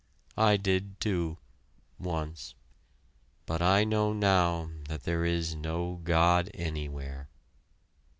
[0.39, 1.37] "I did, too
[1.99, 2.55] once
[3.45, 7.29] but I know now that there is no God anywhere."